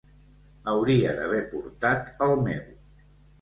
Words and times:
Hauria 0.71 1.11
d'haver 1.19 1.41
portat 1.51 2.09
el 2.29 2.35
meu. 2.49 2.65